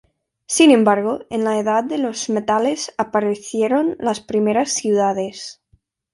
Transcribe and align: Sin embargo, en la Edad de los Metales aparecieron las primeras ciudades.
Sin 0.47 0.71
embargo, 0.71 1.19
en 1.29 1.43
la 1.43 1.59
Edad 1.59 1.83
de 1.83 1.99
los 1.99 2.27
Metales 2.27 2.91
aparecieron 2.97 3.97
las 3.99 4.19
primeras 4.19 4.71
ciudades. 4.73 5.61